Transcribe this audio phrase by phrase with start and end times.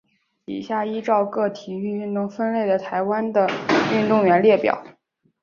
[0.45, 3.47] 以下依照各体育运动分类的台湾的
[3.93, 4.83] 运动员列表。